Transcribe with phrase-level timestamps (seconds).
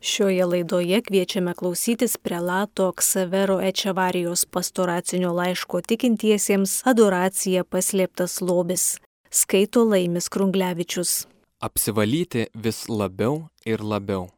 [0.00, 8.96] Šioje laidoje kviečiame klausytis prelato Ksavero Ečevarijos pastoracinio laiško tikintiesiems Adoracija paslėptas lobis.
[9.30, 11.26] Skaito Laimis Krunglevičius.
[11.60, 14.30] Apsivalyti vis labiau ir labiau.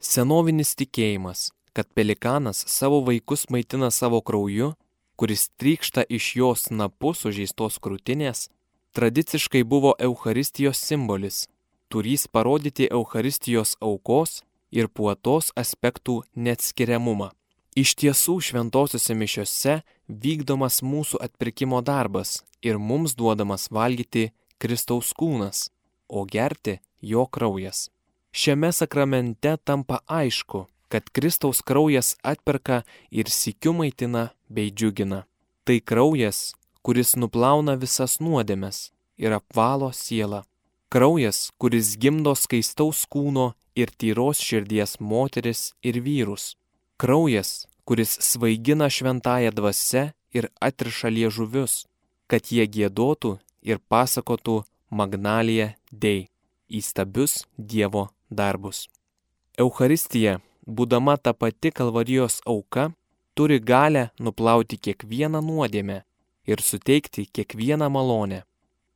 [0.00, 4.72] Senovinis tikėjimas, kad pelikanas savo vaikus maitina savo krauju,
[5.20, 8.48] kuris trykšta iš jos napų sužeistos krūtinės,
[8.96, 11.44] tradiciškai buvo Eucharistijos simbolis,
[11.92, 14.40] turys parodyti Eucharistijos aukos
[14.74, 17.30] ir puotos aspektų neatskiriamumą.
[17.74, 24.28] Iš tiesų šventosiuose mišiuose vykdomas mūsų atpirkimo darbas ir mums duodamas valgyti
[24.62, 25.70] Kristaus kūnas,
[26.08, 27.88] o gerti jo kraujas.
[28.34, 35.24] Šiame sakramente tampa aišku, kad Kristaus kraujas atperka ir sikiu maitina bei džiugina.
[35.64, 40.44] Tai kraujas, kuris nuplauna visas nuodėmes ir apvalo sielą.
[40.94, 46.54] Kraujas, kuris gimdo skaistaus kūno ir tyros širdies moteris ir vyrus.
[46.96, 51.84] Kraujas, kuris svaigina šventąją dvasę ir atriša liežuvius,
[52.26, 56.28] kad jie gėdotų ir pasakotų Magnaliją Dei
[56.68, 58.86] įstabius Dievo darbus.
[59.58, 62.90] Eucharistija, būdama ta pati kalvarijos auka,
[63.34, 66.02] turi galę nuplauti kiekvieną nuodėmę
[66.46, 68.42] ir suteikti kiekvieną malonę.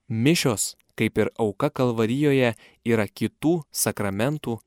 [0.08, 4.58] Mišios, kaip ir auka kalvarijoje, yra kitų sakramentų,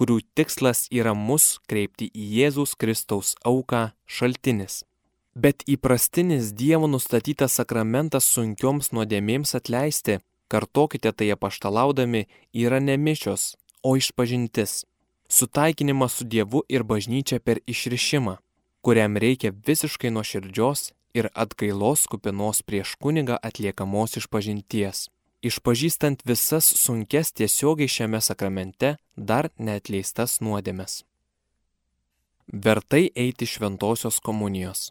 [0.00, 4.78] kurių tikslas yra mus kreipti į Jėzus Kristaus auką šaltinis.
[5.36, 12.24] Bet įprastinis Dievo nustatytas sakramentas sunkioms nuodėmėms atleisti, kartokite tai apaštalaudami,
[12.56, 14.86] yra ne mišios, o išpažintis.
[15.28, 18.38] Sutaikinimas su Dievu ir bažnyčia per išrišimą,
[18.80, 25.10] kuriam reikia visiškai nuoširdžios ir atgailos kupinos prieš kunigą atliekamos išpažinties.
[25.40, 31.02] Išpažįstant visas sunkes tiesiogiai šiame sakramente dar neatleistas nuodėmes.
[32.52, 34.90] Vertai eiti šventosios komunijos.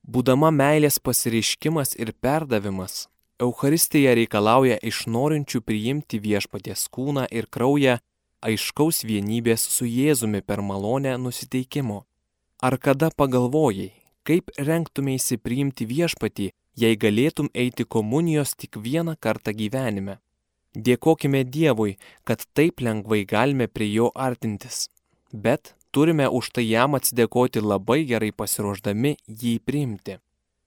[0.00, 7.94] Būdama meilės pasireiškimas ir perdavimas, Eucharistija reikalauja iš norinčių priimti viešpaties kūną ir kraują
[8.44, 12.02] aiškaus vienybės su Jėzumi per malonę nusiteikimo.
[12.60, 13.92] Ar kada pagalvojai,
[14.28, 20.18] kaip renktumėsi priimti viešpatį, jei galėtum eiti komunijos tik vieną kartą gyvenime?
[20.74, 24.88] Dėkojime Dievui, kad taip lengvai galime prie jo artintis.
[25.32, 30.20] Bet turime už tai jam atsidėkoti labai gerai pasiruošdami jį priimti.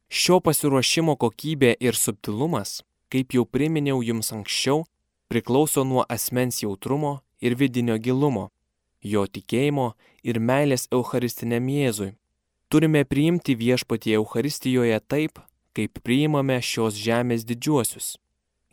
[0.09, 4.83] Šio pasiruošimo kokybė ir subtilumas, kaip jau priminiau jums anksčiau,
[5.31, 8.49] priklauso nuo asmens jautrumo ir vidinio gilumo,
[9.01, 9.93] jo tikėjimo
[10.23, 12.11] ir meilės Eucharistiniam Jėzui.
[12.69, 15.39] Turime priimti viešpatį Eucharistijoje taip,
[15.75, 18.17] kaip priimame šios žemės didžiuosius.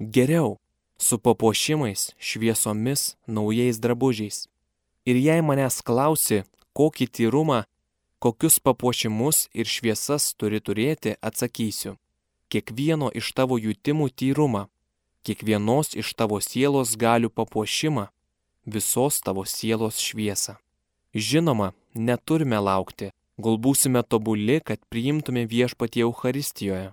[0.01, 0.59] Geriau,
[0.99, 4.47] su papuošimais, šviesomis, naujais drabužiais.
[5.09, 6.43] Ir jei manęs klausi,
[6.77, 7.65] kokį tyrumą,
[8.21, 11.97] kokius papuošimus ir šviesas turi turėti, atsakysiu.
[12.53, 14.67] Kiekvieno iš tavo jūtimų tyrumą,
[15.25, 18.09] kiekvienos iš tavo sielos galių papuošimą,
[18.67, 20.59] visos tavo sielos šviesą.
[21.15, 23.11] Žinoma, neturime laukti,
[23.45, 26.93] gal būsime tobuli, kad priimtume viešpatie Euharistijoje.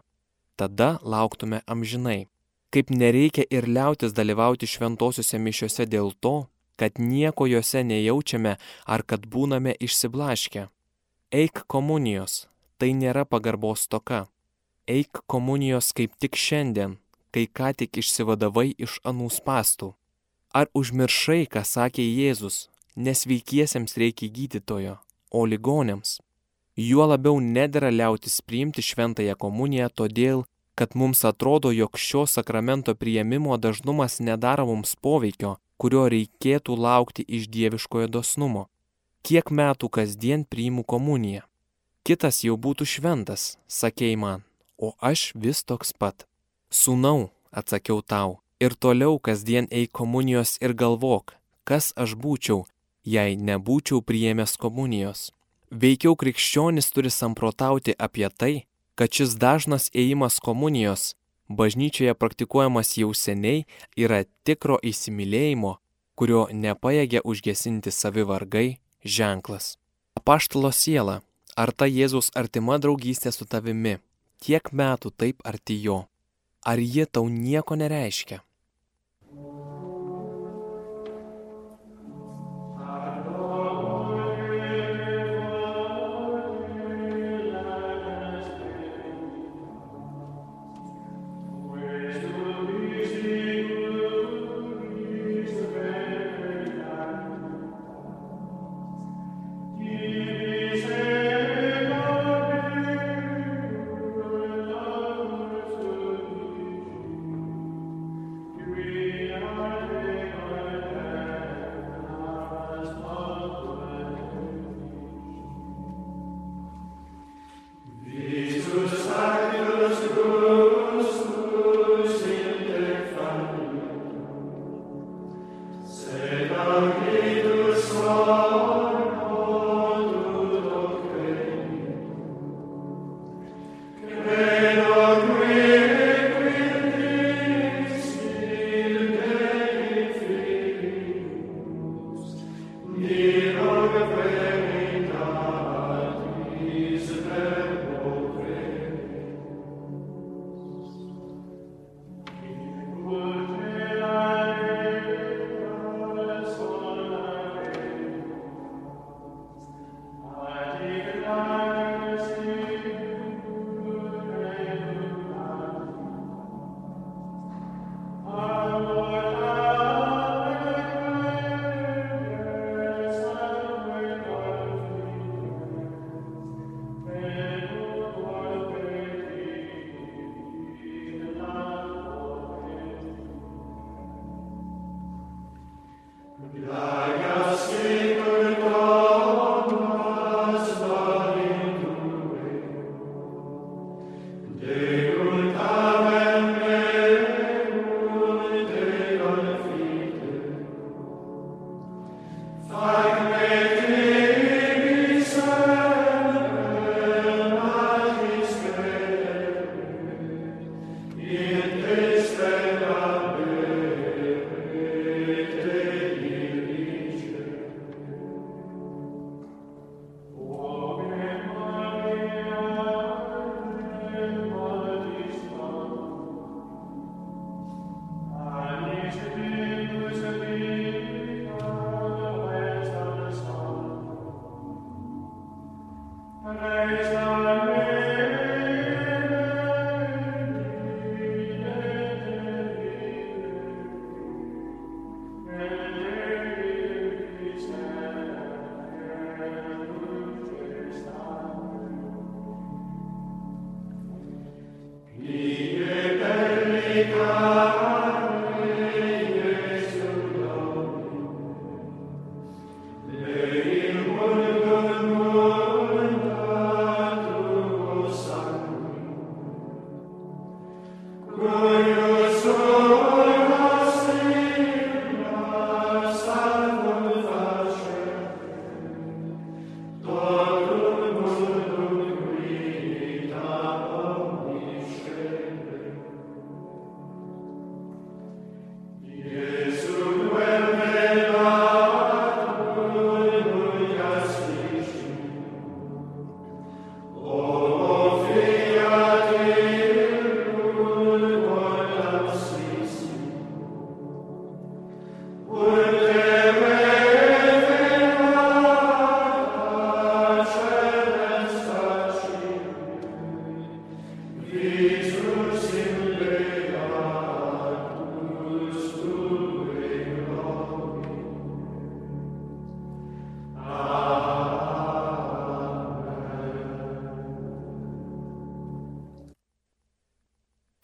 [0.58, 2.28] Tada lauktume amžinai.
[2.74, 9.26] Kaip nereikia ir liautis dalyvauti šventosiuose mišiuose dėl to, kad nieko juose nejaučiame ar kad
[9.26, 10.68] būname išsiblaškę.
[11.32, 12.48] Eik komunijos,
[12.78, 14.28] tai nėra pagarbos toka.
[14.88, 16.98] Eik komunijos kaip tik šiandien,
[17.34, 19.94] kai ką tik išsivadavai iš anų spastų.
[20.54, 24.96] Ar užmiršai, ką sakė Jėzus, nesveikiesiems reikia gydytojo,
[25.32, 26.22] o ligonėms?
[26.78, 30.44] Juo labiau nedėra liautis priimti šventąją komuniją todėl,
[30.78, 37.48] kad mums atrodo, jog šio sakramento prieimimo dažnumas nedaro mums poveikio, kurio reikėtų laukti iš
[37.50, 38.68] dieviškojo dosnumo.
[39.26, 41.42] Kiek metų kasdien priimu komuniją?
[42.06, 44.46] Kitas jau būtų šventas, sakei man,
[44.78, 46.28] o aš vis toks pat.
[46.70, 51.34] Sūnau, atsakiau tau, ir toliau kasdien eik komunijos ir galvok,
[51.66, 52.68] kas aš būčiau,
[53.02, 55.32] jei nebūčiau priėmęs komunijos.
[55.68, 58.54] Veikiau krikščionis turi samprotauti apie tai,
[58.96, 61.12] kad šis dažnas ėjimas komunijos,
[61.52, 63.66] bažnyčioje praktikuojamas jau seniai,
[64.00, 65.76] yra tikro įsimylėjimo,
[66.16, 69.76] kurio nepaėgia užgesinti savivargai, ženklas.
[70.16, 71.20] Apaštalo siela,
[71.60, 73.98] ar ta Jėzus artima draugystė su tavimi,
[74.40, 76.06] tiek metų taip arti jo,
[76.64, 78.40] ar ji tau nieko nereiškia?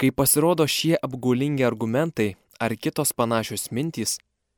[0.03, 4.17] Kai pasirodo šie apgaulingi argumentai ar kitos panašios mintys,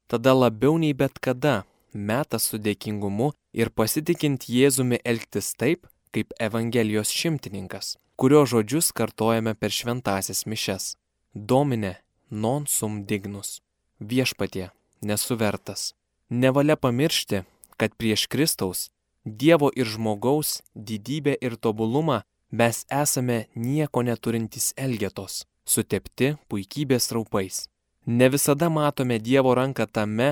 [0.09, 7.13] tada labiau nei bet kada metas su dėkingumu ir pasitikint Jėzumi elgtis taip, kaip Evangelijos
[7.13, 10.95] šimtininkas, kurio žodžius kartojame per šventasias mišes.
[11.35, 11.93] Domine,
[12.31, 13.61] non sum dignus.
[14.01, 14.71] Viešpatie,
[15.05, 15.91] nesuvertas.
[16.29, 17.45] Nevalia pamiršti,
[17.77, 18.89] kad prieš Kristaus,
[19.25, 22.23] Dievo ir žmogaus didybę ir tobulumą
[22.59, 27.65] mes esame nieko neturintys elgetos, sutepti puikybės raupais.
[28.05, 30.29] Ne visada matome Dievo ranką tame,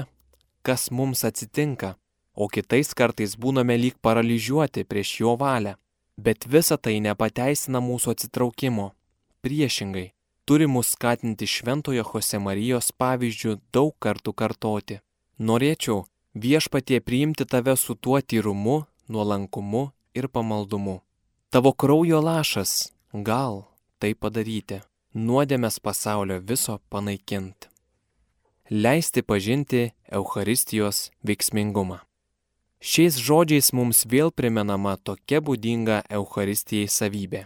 [0.61, 1.95] kas mums atsitinka,
[2.33, 5.75] o kitais kartais būname lyg paralyžiuoti prieš jo valią.
[6.17, 8.91] Bet visa tai nepateisina mūsų atsitraukimo.
[9.43, 10.11] Priešingai,
[10.45, 14.99] turi mus skatinti Šventojo Jose Marijos pavyzdžių daug kartų kartoti.
[15.39, 16.05] Norėčiau
[16.37, 21.01] viešpatie priimti tave su tuo tyrumu, nuolankumu ir pamaldumu.
[21.53, 22.71] Tavo kraujo lašas
[23.13, 23.59] gal
[24.01, 24.79] tai padaryti,
[25.13, 27.67] nuodėmės pasaulio viso panaikinti.
[28.73, 29.81] Leisti pažinti
[30.19, 31.99] Eucharistijos veiksmingumą.
[32.81, 37.43] Šiais žodžiais mums vėl primenama tokia būdinga Eucharistijai savybė.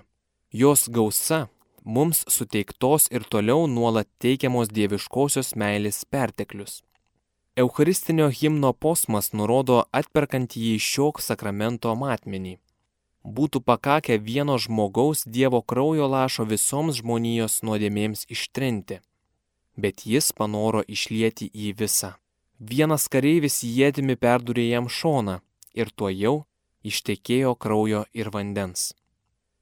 [0.56, 1.42] Jos gausa
[1.84, 6.80] mums suteiktos ir toliau nuolat teikiamos dieviškosios meilės perteklius.
[7.60, 12.56] Eucharistinio himno posmas nurodo atperkant jį šio sakramento matmenį
[13.28, 19.02] būtų pakakę vieno žmogaus Dievo kraujo lašo visoms žmonijos nuodėmėms ištrinti.
[19.76, 22.16] Bet jis panoro išlieti į visą.
[22.60, 25.42] Vienas kareivis jėdimi perdurė jam šoną
[25.76, 26.38] ir tuo jau
[26.88, 28.94] ištekėjo kraujo ir vandens.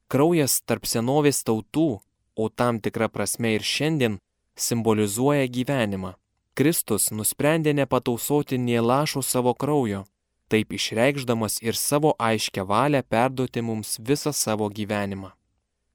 [0.07, 2.00] Kraujas tarp senovės tautų,
[2.36, 4.19] o tam tikra prasme ir šiandien,
[4.55, 6.13] simbolizuoja gyvenimą.
[6.55, 10.05] Kristus nusprendė nepatausoti nie lašo savo kraujo,
[10.52, 15.32] taip išreikšdamas ir savo aiškę valią perduoti mums visą savo gyvenimą.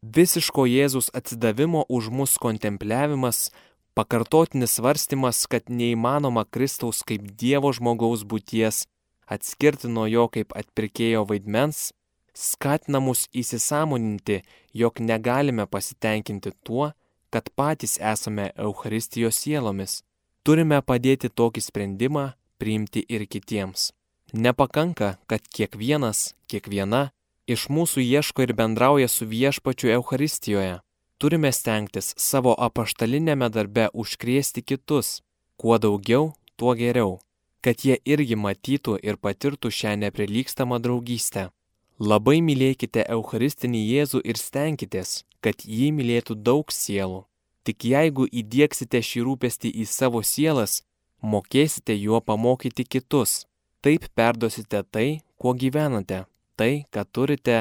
[0.03, 3.51] Visiško Jėzus atsidavimo už mus kontempliavimas,
[3.95, 8.87] pakartotinis svarstymas, kad neįmanoma Kristaus kaip Dievo žmogaus būties
[9.29, 11.93] atskirti nuo jo kaip atpirkėjo vaidmens,
[12.35, 14.41] skatina mus įsisamoninti,
[14.73, 16.93] jog negalime pasitenkinti tuo,
[17.31, 20.01] kad patys esame Euharistijos sielomis
[20.41, 22.23] Turime padėti tokį sprendimą
[22.57, 23.91] priimti ir kitiems.
[24.33, 27.11] Nepakanka, kad kiekvienas, kiekviena
[27.51, 30.79] iš mūsų ieško ir bendrauja su viešpačiu Euharistijoje.
[31.19, 35.21] Turime stengtis savo apaštalinėme darbe užkrėsti kitus.
[35.61, 37.19] Kuo daugiau, tuo geriau.
[37.61, 41.51] Kad jie irgi matytų ir patirtų šią neprilykstamą draugystę.
[41.99, 47.27] Labai mylėkite Eucharistinį Jėzų ir stenkitės, kad jį mylėtų daug sielų.
[47.67, 50.81] Tik jeigu įdėksite šį rūpestį į savo sielas,
[51.21, 53.45] mokėsite juo pamokyti kitus.
[53.81, 56.25] Taip perduosite tai, kuo gyvenate,
[56.57, 57.59] tai, ką turite,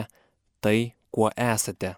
[0.59, 1.95] tai, kuo esate.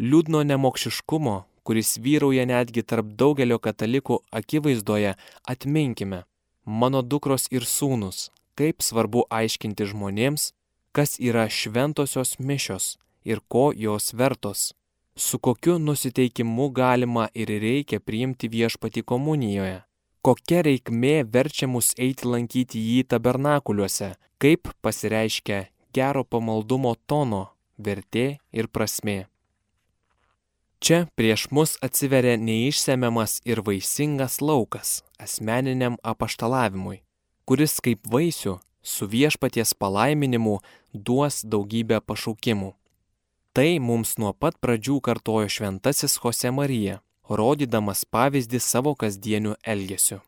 [0.00, 5.14] Liūdno nemokšiškumo, kuris vyrauja netgi tarp daugelio katalikų akivaizdoje,
[5.52, 6.24] atminkime.
[6.64, 8.28] Mano dukros ir sūnus,
[8.58, 10.50] kaip svarbu aiškinti žmonėms,
[10.92, 14.70] kas yra šventosios mišios ir ko jos vertos
[15.20, 19.82] su kokiu nusiteikimu galima ir reikia priimti viešpati komunijoje,
[20.22, 28.68] kokia reikmė verčia mus eiti lankyti jį tabernakuliuose, kaip pasireiškia gero pamaldumo tono, vertė ir
[28.68, 29.26] prasmė.
[30.80, 37.02] Čia prieš mus atsiveria neišsemiamas ir vaisingas laukas asmeniniam apaštalavimui,
[37.44, 40.60] kuris kaip vaisių su viešpaties palaiminimu
[40.94, 42.72] duos daugybę pašaukimų.
[43.52, 47.00] Tai mums nuo pat pradžių kartojo šventasis Jose Marija,
[47.30, 50.20] rodydamas pavyzdį savo kasdieniu elgesiu.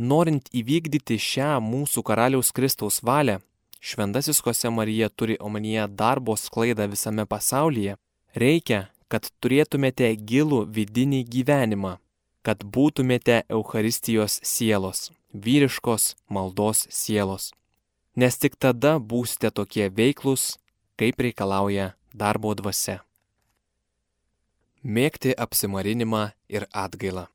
[0.00, 3.40] Norint įvykdyti šią mūsų karaliaus Kristaus valią,
[3.80, 7.96] šventasis Jose Marija turi omenyje darbo sklaidą visame pasaulyje,
[8.34, 11.96] reikia, kad turėtumėte gilų vidinį gyvenimą,
[12.46, 17.50] kad būtumėte Euharistijos sielos, vyriškos maldos sielos.
[18.16, 20.56] Nes tik tada būsite tokie veiklus,
[20.96, 23.00] kaip reikalauja darbo dvasia.
[24.80, 27.26] Mėgti apsimarinimą ir atgailą.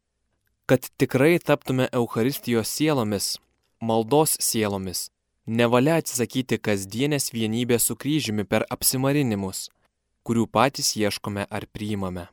[0.66, 3.38] Kad tikrai taptume Euharistijos sielomis,
[3.80, 5.12] maldos sielomis,
[5.46, 9.70] nevalia atsisakyti kasdienės vienybės su kryžiumi per apsimarinimus,
[10.26, 12.26] kurių patys ieškome ar priimame.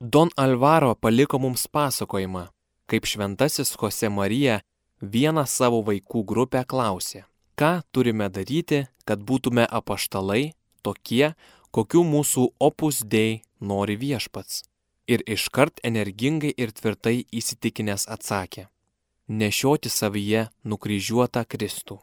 [0.00, 2.48] Don Alvaro paliko mums pasakojimą,
[2.90, 4.58] kaip šventasis Jose Marija
[4.98, 7.22] vieną savo vaikų grupę klausė,
[7.54, 10.50] ką turime daryti, kad būtume apaštalai,
[10.82, 11.34] tokie,
[11.70, 14.62] kokių mūsų opus dei nori viešpats.
[15.06, 18.68] Ir iškart energingai ir tvirtai įsitikinęs atsakė-
[19.40, 21.98] nešioti savyje nukryžiuotą Kristų.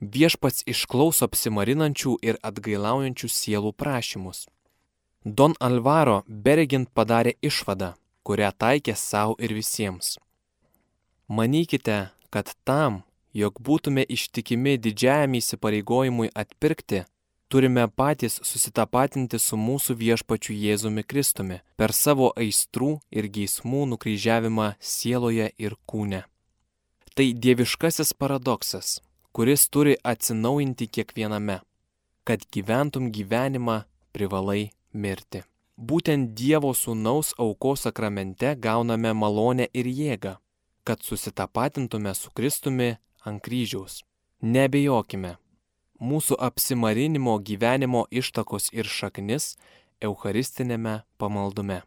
[0.00, 4.46] Viešpats išklauso apsimarinančių ir atgailaujančių sielų prašymus.
[5.24, 10.18] Don Alvaro beregint padarė išvadą, kurią taikė savo ir visiems.
[11.28, 13.02] Manykite, kad tam,
[13.32, 17.04] jog būtume ištikimi didžiajam įsipareigojimui atpirkti,
[17.48, 25.50] turime patys susitapatinti su mūsų viešpačiu Jėzumi Kristumi per savo aistrų ir geismų nukryžiavimą sieloje
[25.58, 26.24] ir kūne.
[27.16, 29.00] Tai dieviškasis paradoksas,
[29.32, 31.60] kuris turi atsinaujinti kiekviename.
[32.26, 35.44] Kad gyventum gyvenimą, privalai mirti.
[35.76, 40.32] Būtent Dievo sūnaus aukos sakramente gauname malonę ir jėgą,
[40.84, 42.94] kad susitapatintume su Kristumi
[43.28, 44.00] ant kryžiaus.
[44.42, 45.36] Nebejokime,
[46.00, 49.54] mūsų apsimarinimo gyvenimo ištakos ir šaknis
[50.00, 51.82] Eucharistinėme pamaldume.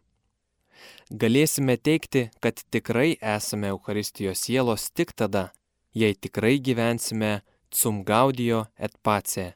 [1.10, 5.50] Galėsime teikti, kad tikrai esame Eucharistijos sielos tik tada,
[5.94, 7.40] jei tikrai gyvensime
[7.70, 9.52] cum gaudijo et pace,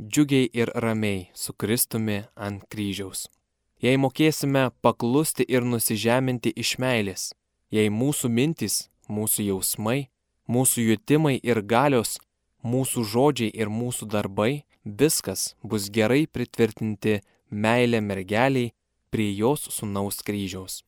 [0.00, 3.26] džiugiai ir ramiai su Kristumi ant kryžiaus.
[3.82, 7.32] Jei mokėsime paklusti ir nusižeminti iš meilės,
[7.70, 10.08] jei mūsų mintis, mūsų jausmai,
[10.48, 12.16] mūsų jutimai ir galios
[12.72, 17.20] mūsų žodžiai ir mūsų darbai, viskas bus gerai pritvirtinti
[17.50, 18.72] meilė mergeliai
[19.10, 20.82] prie jos sunaus kryžiaus.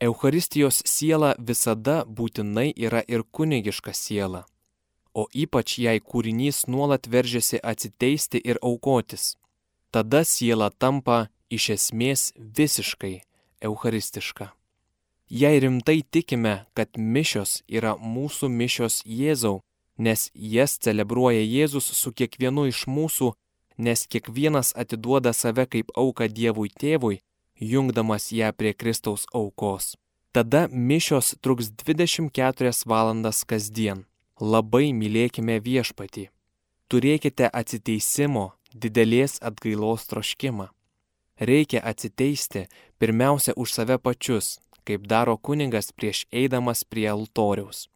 [0.00, 4.44] Eucharistijos siela visada būtinai yra ir kunigiška siela,
[5.14, 9.34] o ypač jei kūrinys nuolat veržiasi atsiteisti ir aukotis.
[9.90, 13.16] Tada siela tampa iš esmės visiškai
[13.64, 14.52] eucharistiška.
[15.28, 19.60] Jei rimtai tikime, kad mišios yra mūsų mišios Jėzau,
[19.98, 23.32] nes jas celebruoja Jėzus su kiekvienu iš mūsų,
[23.78, 27.20] nes kiekvienas atiduoda save kaip auką Dievui tėvui,
[27.60, 29.96] jungdamas ją prie Kristaus aukos.
[30.32, 34.04] Tada mišios truks 24 valandas kasdien.
[34.40, 36.28] Labai mylėkime viešpatį.
[36.88, 40.68] Turėkite atsiteisimo, didelės atgailos troškimą.
[41.40, 42.66] Reikia atsiteisti
[42.98, 47.88] pirmiausia už save pačius, kaip daro kuningas prieš eidamas prie altoriaus.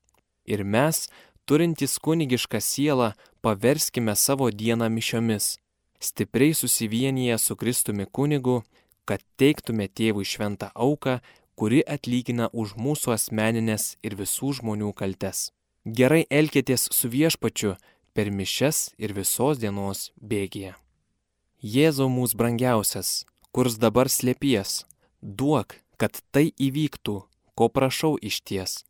[0.47, 1.09] Ir mes,
[1.47, 5.59] turintys kunigišką sielą, paverskime savo dieną mišiomis,
[6.01, 8.63] stipriai susivienyje su Kristumi kunigu,
[9.05, 11.19] kad teiktume tėvui šventą auką,
[11.59, 15.51] kuri atlygina už mūsų asmeninės ir visų žmonių kaltes.
[15.85, 17.75] Gerai elkitės su viešpačiu
[18.15, 20.77] per mišes ir visos dienos bėgėje.
[21.63, 24.83] Jėzau mūsų brangiausias, kurs dabar slėpies,
[25.23, 27.17] duok, kad tai įvyktų,
[27.55, 28.83] ko prašau iš ties,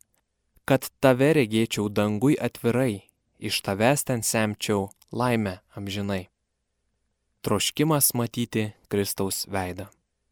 [0.65, 3.03] kad tave regėčiau dangui atvirai,
[3.39, 6.27] iš tavęs ten semčiau laimę amžinai.
[7.43, 9.89] Troškimas matyti Kristaus veidą.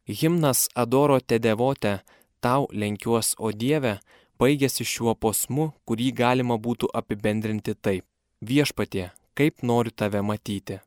[0.08, 2.00] Himnas Adoro te devote,
[2.40, 3.98] tau lenkiuos, o Dieve,
[4.40, 8.06] baigėsi šiuo posmu, kurį galima būtų apibendrinti taip.
[8.42, 10.80] Viešpatie, kaip noriu tave matyti.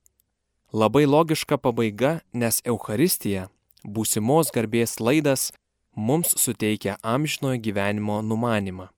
[0.74, 3.48] Labai logiška pabaiga, nes Euharistija,
[3.86, 5.52] būsimos garbės laidas,
[5.96, 8.90] mums suteikia amžinojo gyvenimo numanimą.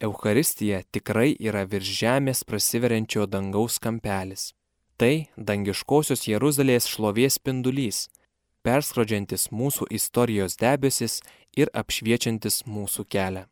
[0.00, 4.52] Eucharistija tikrai yra virš žemės prasiveriančio dangaus kampelis.
[5.00, 8.06] Tai dangiškosios Jeruzalės šlovės spindulys,
[8.64, 11.20] perskrodžiantis mūsų istorijos debesis
[11.56, 13.46] ir apšviečiantis mūsų kelią.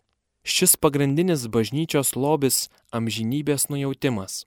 [0.45, 4.45] Šis pagrindinis bažnyčios lobis- amžinybės nujautimas,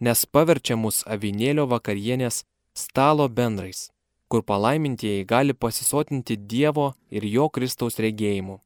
[0.00, 3.90] nes paverčia mus avinėlio vakarienės stalo bendrais
[4.30, 8.60] kur palaimintieji gali pasisotinti Dievo ir jo Kristaus regėjimu.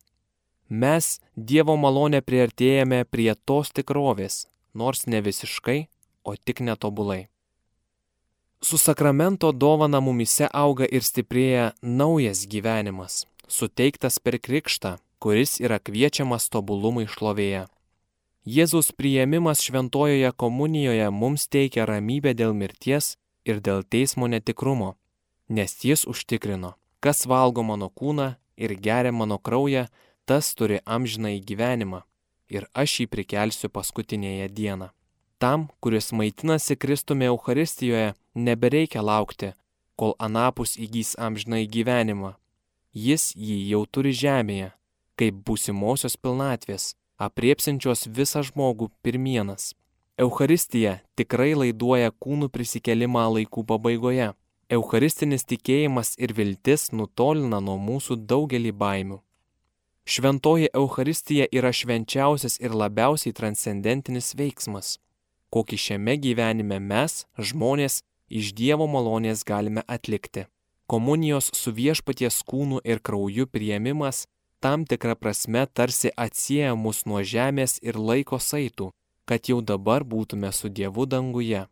[0.82, 1.06] Mes
[1.36, 5.78] Dievo malonę priartėjame prie tos tikrovės, nors ne visiškai,
[6.24, 7.28] o tik netobulai.
[8.64, 16.48] Su sakramento dovana mumise auga ir stiprėja naujas gyvenimas, suteiktas per krikštą, kuris yra kviečiamas
[16.48, 17.66] tobulumui šlovėje.
[18.56, 24.94] Jėzaus priėmimas šventojoje komunijoje mums teikia ramybę dėl mirties ir dėl teismo netikrumo
[25.48, 29.86] nes jis užtikrino, kas valgo mano kūną ir geria mano kraują,
[30.28, 32.00] tas turi amžiną į gyvenimą
[32.54, 34.90] ir aš jį prikelsiu paskutinėje dieną.
[35.38, 39.52] Tam, kuris maitinasi Kristumi Euharistijoje, nebereikia laukti,
[39.96, 42.34] kol anapus įgys amžiną į gyvenimą.
[42.94, 44.70] Jis jį jau turi žemėje,
[45.18, 49.74] kaip būsimosios pilnatvės, apriepsinčios visą žmogų pirmienas.
[50.18, 54.30] Euharistija tikrai laiduoja kūnų prisikelimą laikų pabaigoje
[54.72, 59.18] Eucharistinis tikėjimas ir viltis nutolina nuo mūsų daugelį baimių.
[60.04, 64.98] Šventoji Eucharistija yra švenčiausias ir labiausiai transcendentinis veiksmas,
[65.54, 70.46] kokį šiame gyvenime mes, žmonės, iš Dievo malonės galime atlikti.
[70.86, 74.26] Komunijos su viešpaties kūnu ir krauju prieimimas
[74.60, 78.90] tam tikrą prasme tarsi atsieja mus nuo žemės ir laiko saitų,
[79.24, 81.64] kad jau dabar būtume su Dievu danguje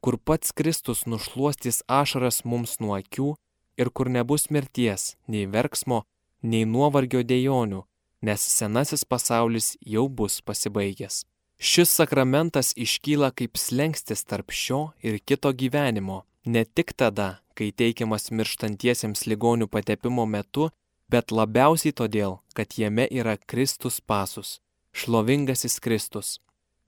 [0.00, 3.32] kur pats Kristus nušuostys ašaras mums nuo akių
[3.78, 6.04] ir kur nebus mirties, nei verksmo,
[6.42, 7.82] nei nuovargio dėjonių,
[8.22, 11.24] nes senasis pasaulis jau bus pasibaigęs.
[11.58, 18.30] Šis sakramentas iškyla kaip slengstis tarp šio ir kito gyvenimo, ne tik tada, kai teikiamas
[18.30, 20.68] mirštantiesiems ligonių patepimo metu,
[21.10, 24.60] bet labiausiai todėl, kad jame yra Kristus pasus,
[24.94, 26.36] šlovingasis Kristus,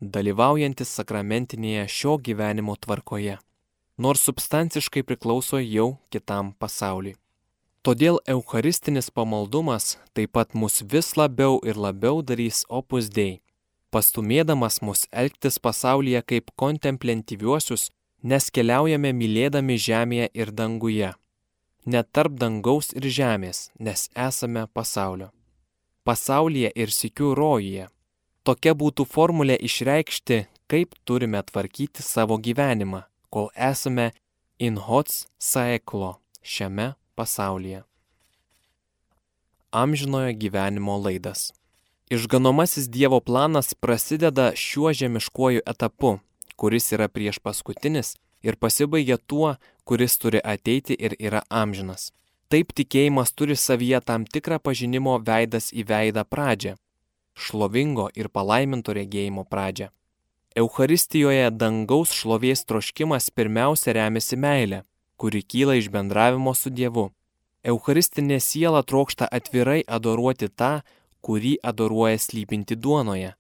[0.01, 3.41] dalyvaujantis sakramentinėje šio gyvenimo tvarkoje,
[3.99, 7.17] nors substanciškai priklauso jau kitam pasauliui.
[7.87, 13.41] Todėl eucharistinis pamaldumas taip pat mus vis labiau ir labiau darys opus dei,
[13.91, 17.89] pastumėdamas mus elgtis pasaulyje kaip kontempliantyviuosius,
[18.23, 21.15] nes keliaujame mylėdami žemėje ir danguje.
[21.87, 25.31] Net tarp dangaus ir žemės, nes esame pasaulio.
[26.05, 27.89] Pasaulyje ir sikių rojuje
[28.41, 30.37] Tokia būtų formulė išreikšti,
[30.71, 34.11] kaip turime tvarkyti savo gyvenimą, kol esame
[34.59, 37.85] in hots saeklo šiame pasaulyje.
[39.83, 41.53] Amžinojo gyvenimo laidas.
[42.11, 46.19] Išganomasis Dievo planas prasideda šiuo žemiškuoju etapu,
[46.57, 49.55] kuris yra prieš paskutinis ir pasibaigia tuo,
[49.85, 52.11] kuris turi ateiti ir yra amžinas.
[52.51, 56.75] Taip tikėjimas turi savyje tam tikrą pažinimo veidas į veidą pradžią,
[57.39, 59.93] šlovingo ir palaiminto regėjimo pradžią.
[60.59, 64.83] Eucharistijoje dangaus šlovės troškimas pirmiausia remiasi meilė,
[65.21, 67.11] kuri kyla iš bendravimo su Dievu.
[67.71, 70.71] Eucharistinė siela trokšta atvirai adoruoti tą,
[71.21, 73.35] kurį adoruoja slypinti duonoje,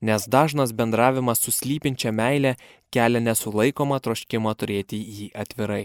[0.00, 2.54] nes dažnas bendravimas su slypinčia meilė
[2.88, 5.84] kelia nesulaikomą troškimą turėti jį atvirai.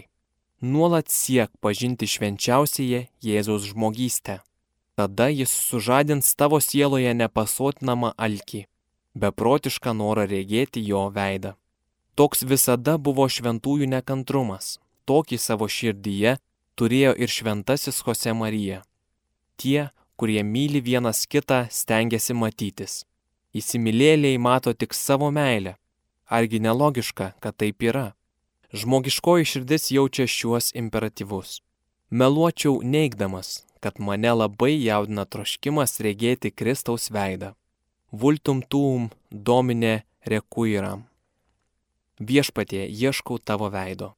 [0.62, 4.38] Nuolat siek pažinti švenčiausiąją Jėzaus žmogystę.
[4.96, 8.62] Tada jis sužadins tavo sieloje nepasotinamą alkį,
[9.20, 11.56] beprotišką norą regėti jo veidą.
[12.16, 16.36] Toks visada buvo šventųjų nekantrumas, tokį savo širdyje
[16.78, 18.82] turėjo ir šventasis Jose Marija.
[19.56, 23.02] Tie, kurie myli vienas kitą, stengiasi matytis.
[23.52, 25.76] Įsimylėliai mato tik savo meilę.
[26.26, 28.14] Argi nelogiška, kad taip yra?
[28.72, 31.60] Žmogiškoji širdis jaučia šiuos imperatyvus.
[32.08, 37.52] Meluočiau neigdamas, kad mane labai jaudina troškimas regėti Kristaus veidą.
[38.12, 41.04] Vultum tuum domine rekuiram.
[42.20, 44.12] Viešpatie ieškau tavo veido.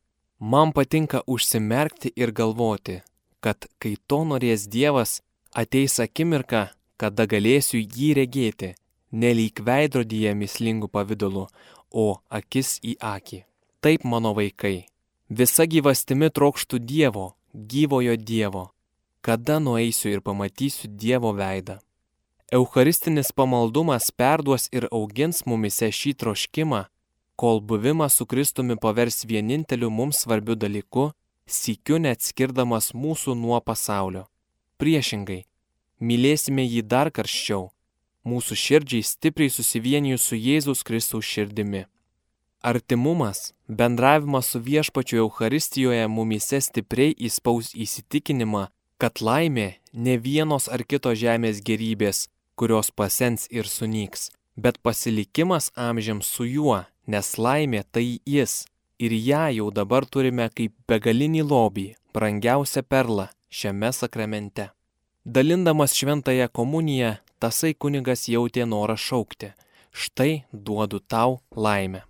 [0.47, 2.99] Man patinka užsimerkti ir galvoti,
[3.41, 5.23] kad kai to norės Dievas,
[5.57, 6.67] ateis akimirka,
[7.01, 8.75] kada galėsiu jį regėti,
[9.23, 11.47] nelyg veidrodyje mislingų pavydalų,
[11.97, 13.41] o akis į akį.
[13.81, 14.85] Taip mano vaikai,
[15.33, 18.67] visa gyvastimi trokštų Dievo, gyvojo Dievo.
[19.25, 21.79] Kada nueisiu ir pamatysiu Dievo veidą?
[22.53, 26.85] Eucharistinis pamaldumas perduos ir augins mumise šį troškimą,
[27.37, 31.11] kol buvimas su Kristumi pavers vieninteliu mums svarbiu dalyku,
[31.47, 34.27] sykiu neatskirdamas mūsų nuo pasaulio.
[34.79, 35.45] Priešingai,
[36.01, 37.71] mylėsime jį dar karščiau,
[38.25, 41.85] mūsų širdžiai stipriai susivienijus su Jėzaus Kristaus širdimi.
[42.65, 51.19] Artimumas, bendravimas su viešpačiu Euharistijoje mumise stipriai įspaus įsitikinimą, kad laimė ne vienos ar kitos
[51.21, 58.65] žemės gerybės, kurios pasens ir sunyks, bet pasilikimas amžiams su juo, nes laimė tai jis,
[58.99, 64.71] ir ją jau dabar turime kaip begalinį lobį, brangiausią perlą šiame sakramente.
[65.25, 69.55] Dalindamas šventąją komuniją, tasai kunigas jautė norą šaukti.
[69.95, 72.03] Štai duodu tau laimę.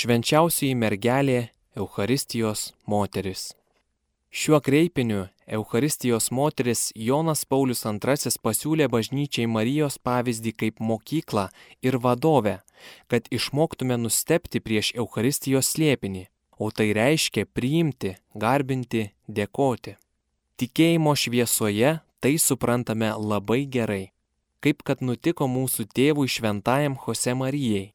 [0.00, 3.40] Švenčiausiai mergelė Eucharistijos moteris.
[4.32, 11.44] Šiuo kreipiniu Eucharistijos moteris Jonas Paulius II pasiūlė bažnyčiai Marijos pavyzdį kaip mokyklą
[11.84, 12.56] ir vadovę,
[13.12, 16.24] kad išmoktume nustepti prieš Eucharistijos slėpinį,
[16.56, 19.98] o tai reiškia priimti, garbinti, dėkoti.
[20.56, 24.04] Tikėjimo šviesoje tai suprantame labai gerai,
[24.64, 27.90] kaip kad nutiko mūsų tėvui šventajam Jose Marijai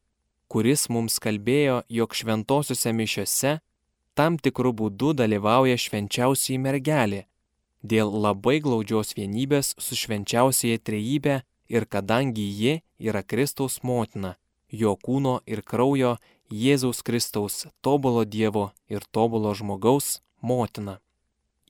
[0.48, 3.58] kuris mums kalbėjo, jog šventosiuose mišiuose
[4.16, 7.26] tam tikrų būdų dalyvauja švenčiausiai mergelė,
[7.82, 14.36] dėl labai glaudžios vienybės su švenčiausiai trejybė ir kadangi ji yra Kristaus motina,
[14.70, 16.16] jo kūno ir kraujo
[16.50, 21.00] Jėzaus Kristaus tobulo Dievo ir tobulo žmogaus motina.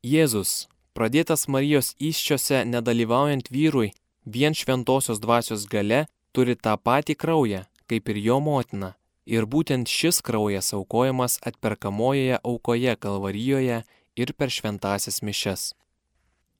[0.05, 6.05] Jėzus, pradėtas Marijos iščiose nedalyvaujant vyrui, vien šventosios dvasios gale
[6.37, 8.95] turi tą patį kraują, kaip ir jo motina,
[9.27, 13.83] ir būtent šis kraujas aukojamas atperkamojoje aukoje Kalvarijoje
[14.17, 15.73] ir per šventasias mišes.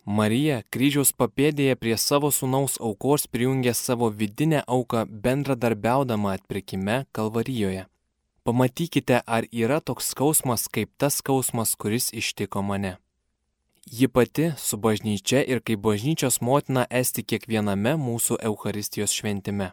[0.07, 7.87] Marija kryžiaus papėdėje prie savo sunaus aukos prijungė savo vidinę auką bendradarbiaudama atpirkime Kalvarijoje.
[8.47, 12.97] Pamatykite, ar yra toks skausmas kaip tas skausmas, kuris ištiko mane.
[13.91, 19.73] Ji pati su bažnyčia ir kaip bažnyčios motina esti kiekviename mūsų Eucharistijos šventime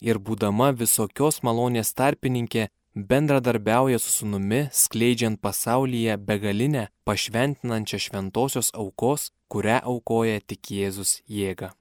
[0.00, 9.80] ir būdama visokios malonės tarpininkė, bendradarbiauja su sunumi, skleidžiant pasaulyje begalinę, pašventinančią šventosios aukos, kurią
[9.82, 11.72] aukoja tik Jėzus jėga.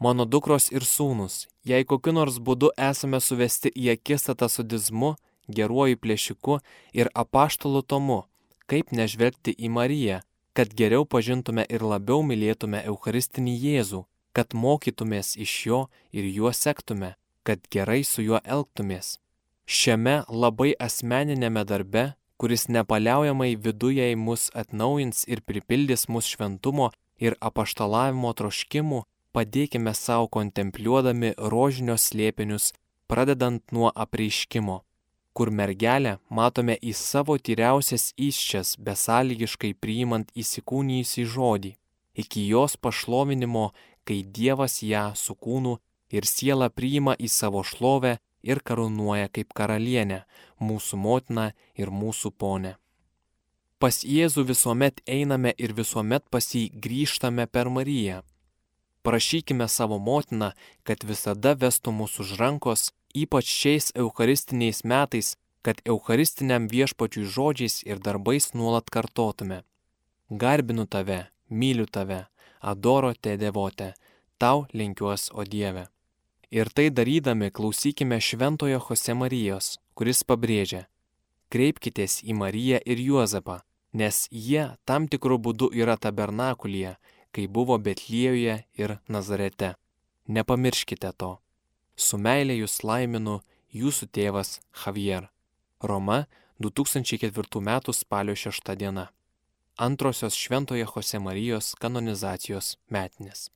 [0.00, 5.14] Mano dukros ir sūnus, jei kokiu nors būdu esame suvesti į akistatą su dizmu,
[5.48, 6.60] geruoju plėšiku
[6.96, 8.22] ir apaštalu tomu,
[8.70, 10.20] kaip nežvelgti į Mariją,
[10.56, 15.80] kad geriau pažintume ir labiau mylėtume Eucharistinį Jėzų, kad mokytumės iš jo
[16.16, 17.14] ir juo sektume,
[17.50, 19.16] kad gerai su juo elgtumės.
[19.66, 22.04] Šiame labai asmeninėme darbe,
[22.38, 29.00] kuris nepaliaujamai viduje į mus atnaujins ir pripildys mus šventumo ir apaštalavimo troškimų,
[29.34, 32.70] padėkime savo kontempliuodami rožinio slėpinius,
[33.10, 34.78] pradedant nuo apreiškimo,
[35.34, 41.76] kur mergelę matome į savo tyriausias iščias besąlygiškai priimant įsikūnijusį žodį,
[42.14, 43.72] iki jos pašlovinimo,
[44.06, 45.80] kai Dievas ją su kūnu
[46.10, 50.24] ir siela priima į savo šlovę ir karūnuoja kaip karalienę,
[50.60, 52.76] mūsų motiną ir mūsų ponę.
[53.80, 58.20] Pas Jėzų visuomet einame ir visuomet pas jį grįžtame per Mariją.
[59.02, 60.50] Prašykime savo motiną,
[60.84, 68.00] kad visada vestų mūsų už rankos, ypač šiais eucharistiniais metais, kad eucharistiniam viešpačiui žodžiais ir
[68.04, 69.62] darbais nuolat kartotume.
[70.28, 72.26] Garbinu tave, myliu tave,
[72.60, 73.94] adoro te devote,
[74.38, 75.88] tau linkiuos, o Dieve.
[76.50, 80.88] Ir tai darydami klausykime Šventojo Jose Marijos, kuris pabrėžia,
[81.54, 83.60] kreipkitės į Mariją ir Juozapą,
[83.94, 86.96] nes jie tam tikrų būdų yra tabernakulyje,
[87.30, 89.76] kai buvo Betliejoje ir Nazarete.
[90.26, 91.38] Nepamirškite to.
[91.94, 93.38] Su meilė jūs laiminu
[93.70, 95.30] jūsų tėvas Javier.
[95.80, 96.26] Roma
[96.58, 97.78] 2004 m.
[97.94, 99.06] spalio 6 diena.
[99.78, 103.50] Antrosios Šventojo Jose Marijos kanonizacijos metinės.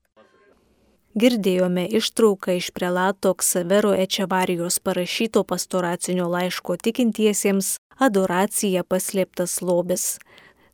[1.15, 7.69] Girdėjome ištrauką iš prelato Ksavero Ečevarijos parašyto pastoracinio laiško tikintiesiems
[8.03, 10.17] Adoracija paslėptas lobis.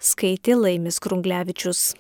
[0.00, 1.90] Skaitė Laimis Krunglevičius.